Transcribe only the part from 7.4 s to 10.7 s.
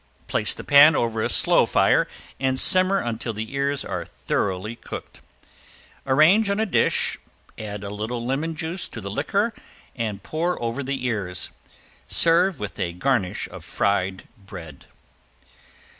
add a little lemon juice to the liquor and pour